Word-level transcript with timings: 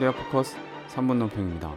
코리아 0.00 0.12
포커스 0.12 0.56
3분 0.88 1.18
논평입니다. 1.18 1.76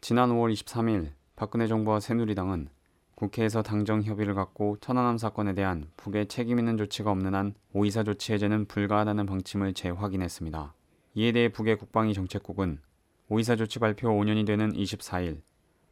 지난 0.00 0.30
5월 0.30 0.50
23일 0.50 1.10
박근혜 1.36 1.66
정부와 1.66 2.00
새누리당은 2.00 2.70
국회에서 3.14 3.62
당정 3.62 4.02
협의를 4.02 4.34
갖고 4.34 4.78
천안함 4.80 5.18
사건에 5.18 5.52
대한 5.52 5.90
북의 5.98 6.28
책임 6.28 6.58
있는 6.58 6.78
조치가 6.78 7.10
없는 7.10 7.34
한 7.34 7.54
오이사 7.74 8.04
조치 8.04 8.32
해제는 8.32 8.64
불가하다는 8.64 9.26
방침을 9.26 9.74
재확인했습니다. 9.74 10.74
이에 11.16 11.32
대해 11.32 11.50
북의 11.50 11.76
국방위 11.76 12.14
정책국은 12.14 12.80
오이사 13.28 13.56
조치 13.56 13.78
발표 13.78 14.08
5년이 14.08 14.46
되는 14.46 14.72
24일 14.72 15.42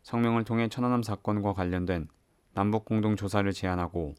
성명을 0.05 0.45
통해 0.45 0.71
천안함 0.71 1.03
사건과 1.03 1.53
관련된 1.53 2.09
남북 2.55 2.87
공동 2.87 3.15
조사를 3.15 3.53
제안하고 3.53 4.15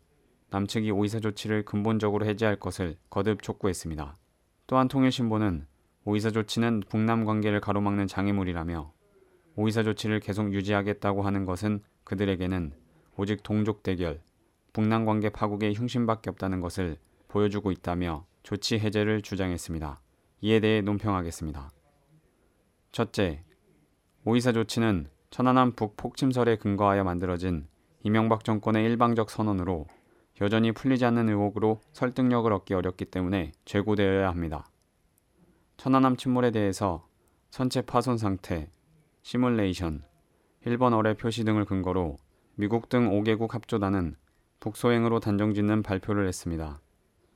남측이 0.51 0.91
오이사 0.91 1.19
조치를 1.19 1.65
근본적으로 1.65 2.27
해제할 2.27 2.59
것을 2.59 2.95
거듭 3.09 3.41
촉구했습니다. 3.41 4.19
또한 4.67 4.87
통일신보는 4.87 5.65
오이사 6.07 6.29
조치는 6.29 6.83
북남 6.87 7.25
관계를 7.25 7.59
가로막는 7.59 8.05
장애물이라며 8.05 8.93
오이사 9.55 9.81
조치를 9.81 10.19
계속 10.19 10.53
유지하겠다고 10.53 11.23
하는 11.23 11.45
것은 11.45 11.81
그들에게는 12.03 12.73
오직 13.17 13.41
동족 13.41 13.81
대결, 13.81 14.21
북남 14.71 15.05
관계 15.05 15.29
파국의 15.29 15.73
흉심밖에 15.73 16.29
없다는 16.29 16.61
것을 16.61 16.97
보여주고 17.27 17.71
있다며 17.71 18.27
조치 18.43 18.77
해제를 18.77 19.23
주장했습니다. 19.23 19.99
이에 20.41 20.59
대해 20.59 20.81
논평하겠습니다. 20.81 21.71
첫째, 22.91 23.43
오이사 24.25 24.51
조치는 24.51 25.07
천안함 25.31 25.71
북 25.71 25.97
폭침설에 25.97 26.57
근거하여 26.57 27.03
만들어진 27.03 27.67
이명박 28.03 28.43
정권의 28.43 28.85
일방적 28.85 29.31
선언으로 29.31 29.87
여전히 30.39 30.71
풀리지 30.71 31.03
않는 31.05 31.29
의혹으로 31.29 31.81
설득력을 31.93 32.53
얻기 32.53 32.75
어렵기 32.75 33.05
때문에 33.05 33.53
재고되어야 33.65 34.29
합니다. 34.29 34.67
천안함 35.77 36.15
침몰에 36.15 36.51
대해서 36.51 37.05
선체 37.49 37.81
파손 37.81 38.17
상태, 38.17 38.69
시뮬레이션, 39.23 40.03
일본 40.65 40.93
어뢰 40.93 41.13
표시 41.13 41.43
등을 41.43 41.65
근거로 41.65 42.17
미국 42.55 42.89
등 42.89 43.09
5개국 43.09 43.51
합조단은 43.51 44.15
북소행으로 44.61 45.19
단정짓는 45.19 45.83
발표를 45.83 46.27
했습니다. 46.27 46.79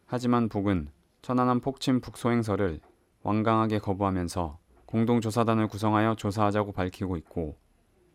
하지만 0.06 0.50
북은 0.50 0.90
천안함 1.22 1.60
폭침 1.60 2.00
북소행설을 2.02 2.80
완강하게 3.22 3.80
거부하면서 3.80 4.58
공동조사단을 4.86 5.68
구성하여 5.68 6.16
조사하자고 6.16 6.72
밝히고 6.72 7.18
있고 7.18 7.58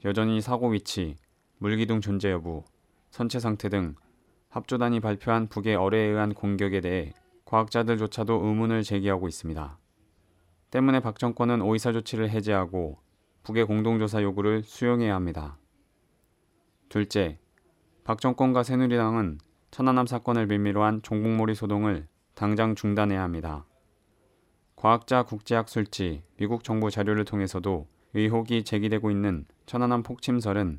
여전히 0.05 0.41
사고 0.41 0.69
위치, 0.69 1.17
물기둥 1.59 2.01
존재 2.01 2.31
여부, 2.31 2.65
선체 3.11 3.39
상태 3.39 3.69
등 3.69 3.95
합조단이 4.49 5.01
발표한 5.01 5.49
북의 5.49 5.77
어뢰에 5.77 6.07
의한 6.07 6.35
공격에 6.35 6.81
대해 6.81 7.13
과학자들조차도 7.45 8.47
의문을 8.47 8.83
제기하고 8.83 9.29
있습니다. 9.29 9.79
때문에 10.75 10.99
박 10.99 11.21
정권은 11.21 11.63
오이사 11.63 11.93
조치를 11.93 12.31
해제하고 12.31 12.99
북의 13.45 13.65
공동조사 13.65 14.25
요구를 14.25 14.65
수용해야 14.65 15.15
합니다. 15.15 15.57
둘째, 16.89 17.39
박 18.03 18.21
정권과 18.21 18.65
새누리당은 18.65 19.39
천안함 19.71 20.09
사건을 20.09 20.49
빌미로 20.49 20.83
한 20.83 21.01
종북몰이 21.01 21.55
소동을 21.55 22.09
당장 22.35 22.75
중단해야 22.75 23.23
합니다. 23.23 23.65
과학자 24.75 25.23
국제학술지 25.23 26.25
미국 26.39 26.65
정부 26.65 26.91
자료를 26.91 27.25
통해서도 27.25 27.87
의혹이 28.15 28.65
제기되고 28.65 29.13
있는 29.13 29.47
천안함 29.67 30.03
폭침설은 30.03 30.79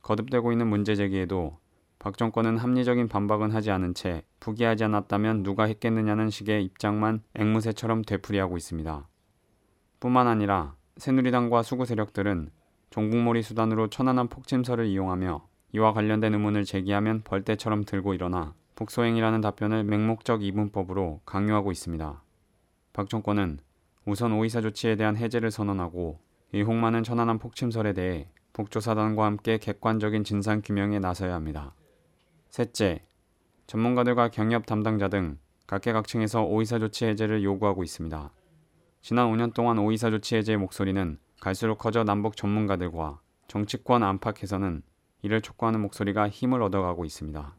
거듭되고 0.00 0.52
있는 0.52 0.68
문제 0.68 0.94
제기에도 0.94 1.58
박 1.98 2.16
정권은 2.16 2.56
합리적인 2.56 3.08
반박은 3.08 3.50
하지 3.50 3.70
않은 3.72 3.92
채 3.92 4.22
북이 4.40 4.64
하지 4.64 4.84
않았다면 4.84 5.42
누가 5.42 5.64
했겠느냐는 5.64 6.30
식의 6.30 6.64
입장만 6.64 7.22
앵무새처럼 7.34 8.06
되풀이하고 8.06 8.56
있습니다. 8.56 9.06
뿐만 10.04 10.28
아니라 10.28 10.76
새누리당과 10.98 11.62
수구 11.62 11.86
세력들은 11.86 12.50
종북몰이 12.90 13.40
수단으로 13.40 13.88
천안함 13.88 14.28
폭침설을 14.28 14.84
이용하며 14.84 15.48
이와 15.72 15.94
관련된 15.94 16.34
의문을 16.34 16.66
제기하면 16.66 17.22
벌떼처럼 17.22 17.84
들고 17.84 18.12
일어나 18.12 18.52
북소행이라는 18.74 19.40
답변을 19.40 19.84
맹목적 19.84 20.42
이분법으로 20.42 21.22
강요하고 21.24 21.72
있습니다. 21.72 22.22
박 22.92 23.08
정권은 23.08 23.60
우선 24.04 24.34
오이사 24.34 24.60
조치에 24.60 24.96
대한 24.96 25.16
해제를 25.16 25.50
선언하고 25.50 26.18
의혹 26.52 26.74
많은 26.74 27.02
천안함 27.02 27.38
폭침설에 27.38 27.94
대해 27.94 28.28
북조사단과 28.52 29.24
함께 29.24 29.56
객관적인 29.56 30.24
진상 30.24 30.60
규명에 30.62 30.98
나서야 30.98 31.32
합니다. 31.32 31.74
셋째, 32.50 33.06
전문가들과 33.66 34.28
경협 34.28 34.66
담당자 34.66 35.08
등 35.08 35.38
각계각층에서 35.66 36.44
오이사 36.44 36.78
조치 36.78 37.06
해제를 37.06 37.42
요구하고 37.42 37.82
있습니다. 37.82 38.30
지난 39.06 39.30
5년 39.30 39.52
동안 39.52 39.78
오이사 39.78 40.08
조치 40.08 40.34
해제의 40.36 40.56
목소리는 40.56 41.18
갈수록 41.38 41.76
커져 41.76 42.04
남북 42.04 42.38
전문가들과 42.38 43.20
정치권 43.48 44.02
안팎에서는 44.02 44.82
이를 45.20 45.42
촉구하는 45.42 45.80
목소리가 45.80 46.30
힘을 46.30 46.62
얻어가고 46.62 47.04
있습니다. 47.04 47.54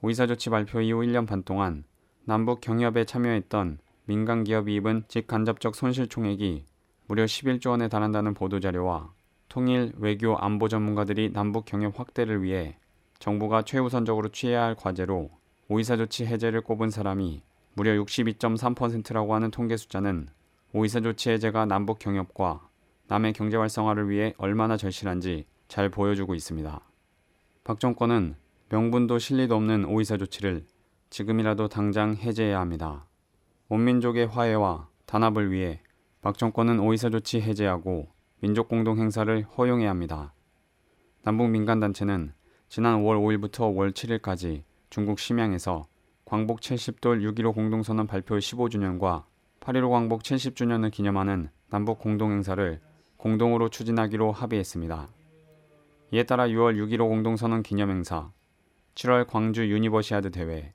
오이사 0.00 0.26
조치 0.26 0.48
발표 0.48 0.80
이후 0.80 1.00
1년 1.00 1.26
반 1.26 1.42
동안 1.42 1.84
남북 2.24 2.62
경협에 2.62 3.04
참여했던 3.04 3.80
민간 4.06 4.44
기업 4.44 4.70
이 4.70 4.76
입은 4.76 5.04
직간접적 5.08 5.74
손실 5.74 6.08
총액이 6.08 6.64
무려 7.06 7.26
11조 7.26 7.68
원에 7.68 7.88
달한다는 7.88 8.32
보도 8.32 8.58
자료와 8.58 9.12
통일, 9.50 9.92
외교, 9.98 10.38
안보 10.38 10.68
전문가들이 10.68 11.34
남북 11.34 11.66
경협 11.66 12.00
확대를 12.00 12.42
위해 12.42 12.78
정부가 13.18 13.60
최우선적으로 13.60 14.30
취해야 14.30 14.62
할 14.62 14.74
과제로 14.74 15.28
오이사 15.68 15.98
조치 15.98 16.24
해제를 16.24 16.62
꼽은 16.62 16.88
사람이 16.88 17.42
무려 17.74 17.92
62.3%라고 17.92 19.34
하는 19.34 19.50
통계 19.50 19.76
숫자는 19.76 20.28
오이사 20.74 21.00
조치 21.00 21.30
해제가 21.30 21.64
남북 21.64 21.98
경협과 21.98 22.68
남의 23.06 23.32
경제 23.32 23.56
활성화를 23.56 24.10
위해 24.10 24.34
얼마나 24.36 24.76
절실한지 24.76 25.46
잘 25.66 25.88
보여주고 25.88 26.34
있습니다. 26.34 26.80
박 27.64 27.80
정권은 27.80 28.36
명분도 28.68 29.18
실리도 29.18 29.56
없는 29.56 29.86
오이사 29.86 30.18
조치를 30.18 30.66
지금이라도 31.08 31.68
당장 31.68 32.16
해제해야 32.16 32.60
합니다. 32.60 33.06
온 33.70 33.82
민족의 33.84 34.26
화해와 34.26 34.88
단합을 35.06 35.50
위해 35.50 35.80
박 36.20 36.36
정권은 36.36 36.80
오이사 36.80 37.08
조치 37.08 37.40
해제하고 37.40 38.08
민족 38.40 38.68
공동 38.68 38.98
행사를 38.98 39.42
허용해야 39.56 39.88
합니다. 39.88 40.34
남북 41.22 41.48
민간 41.48 41.80
단체는 41.80 42.34
지난 42.68 43.02
5월 43.02 43.16
5일부터 43.16 43.74
5월 43.74 43.92
7일까지 43.92 44.64
중국 44.90 45.18
심양에서 45.18 45.86
광복 46.26 46.60
70돌 46.60 47.22
6.15 47.34 47.54
공동선언 47.54 48.06
발표 48.06 48.36
15주년과 48.36 49.24
8.15 49.68 49.90
광복 49.90 50.22
70주년을 50.22 50.90
기념하는 50.90 51.50
남북 51.68 51.98
공동행사를 51.98 52.80
공동으로 53.18 53.68
추진하기로 53.68 54.32
합의했습니다. 54.32 55.08
이에 56.12 56.22
따라 56.22 56.46
6월 56.46 56.78
6.15 56.78 57.06
공동선언 57.06 57.62
기념행사, 57.62 58.32
7월 58.94 59.26
광주 59.26 59.68
유니버시아드 59.70 60.30
대회, 60.30 60.72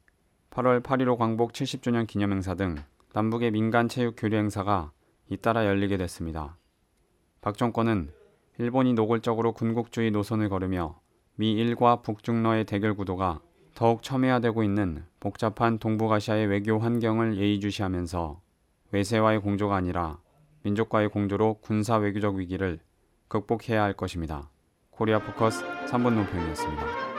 8월 0.52 0.84
8.15 0.84 1.18
광복 1.18 1.54
70주년 1.54 2.06
기념행사 2.06 2.54
등 2.54 2.76
남북의 3.14 3.50
민간 3.50 3.88
체육 3.88 4.14
교류 4.16 4.38
행사가 4.38 4.92
잇따라 5.28 5.66
열리게 5.66 5.98
됐습니다. 5.98 6.60
박 7.42 7.58
정권은 7.58 8.12
일본이 8.60 8.94
노골적으로 8.94 9.54
군국주의 9.54 10.12
노선을 10.12 10.50
걸으며 10.50 11.00
미일과 11.34 12.04
북중러의 12.04 12.66
대결 12.66 12.94
구도가 12.94 13.40
더욱 13.74 14.04
첨예화되고 14.04 14.62
있는 14.62 15.04
복잡한 15.20 15.80
동북아시아의 15.80 16.46
외교 16.46 16.78
환경을 16.78 17.38
예의주시하면서 17.38 18.44
외세와의 18.94 19.40
공조가 19.42 19.76
아니라 19.76 20.20
민족과의 20.62 21.10
공조로 21.10 21.56
군사 21.62 21.98
외교적 21.98 22.36
위기를 22.36 22.80
극복해야 23.28 23.82
할 23.82 23.94
것입니다. 23.94 24.52
코리아 24.92 25.18
포커스 25.18 25.66
3분 25.88 26.14
논평이었습니다. 26.14 27.13